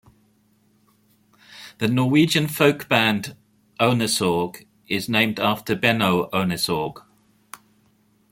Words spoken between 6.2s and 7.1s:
Ohnesorg.